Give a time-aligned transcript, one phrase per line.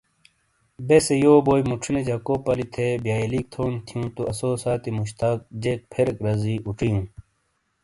[0.87, 5.79] بیسے یو بوئی موچھینے جکو پلی تھے بئیلیک تھون تھیوں تو آسو ساتی مشتاق جیک
[5.93, 7.01] فریک رزی اوچیوں۔